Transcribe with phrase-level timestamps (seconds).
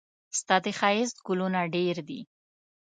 [0.39, 2.21] ستا د ښايست ګلونه ډېر دي.